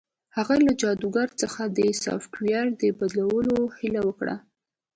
هغه 0.35 0.55
له 0.65 0.71
جادوګر 0.81 1.29
څخه 1.41 1.61
د 1.77 1.79
سافټویر 2.03 2.65
د 2.81 2.83
بدلولو 2.97 3.57
هیله 3.77 4.01
وکړه 4.05 4.35